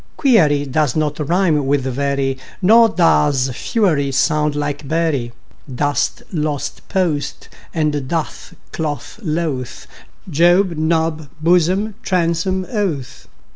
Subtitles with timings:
[0.17, 5.31] Query does not rime with very, Nor does fury sound like bury.
[5.75, 9.85] Dost, lost, post and doth, cloth, loth;
[10.27, 13.27] Job, Job, blossom, bosom, oath.